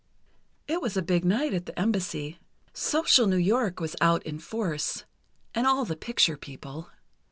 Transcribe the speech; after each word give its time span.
It 0.67 0.81
was 0.81 0.97
a 0.97 1.03
big 1.03 1.23
night 1.23 1.53
at 1.53 1.67
the 1.67 1.77
Embassy. 1.79 2.39
Social 2.73 3.27
New 3.27 3.35
York 3.37 3.79
was 3.79 3.95
out 4.01 4.23
in 4.23 4.39
force, 4.39 5.05
and 5.53 5.67
all 5.67 5.85
the 5.85 5.95
picture 5.95 6.37
people. 6.37 6.89